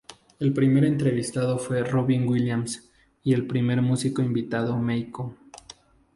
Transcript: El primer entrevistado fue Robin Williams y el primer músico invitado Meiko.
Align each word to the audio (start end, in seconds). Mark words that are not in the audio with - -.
El 0.39 0.51
primer 0.51 0.83
entrevistado 0.83 1.59
fue 1.59 1.83
Robin 1.83 2.27
Williams 2.27 2.89
y 3.23 3.33
el 3.35 3.45
primer 3.45 3.83
músico 3.83 4.23
invitado 4.23 4.75
Meiko. 4.79 5.35